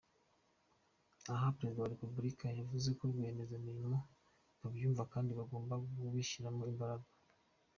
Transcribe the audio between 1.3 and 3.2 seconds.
Aha Perezida wa Repubulika yavuze ko